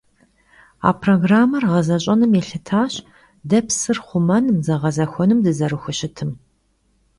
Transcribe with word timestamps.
A 0.89 0.91
programmer 1.03 1.63
ğezeş'enır 1.73 2.29
yêlhıtaş 2.35 2.93
de 3.49 3.57
psır 3.67 3.97
xhumenım, 4.07 4.57
zeğezexuenım 4.67 5.39
dızerıxuşıtım. 5.45 6.31